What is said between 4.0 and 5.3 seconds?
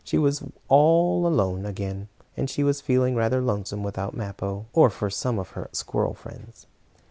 Mappo, or for